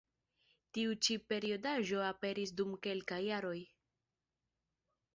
[0.77, 3.57] Tiu ĉi periodaĵo aperis dum kelkaj jaroj.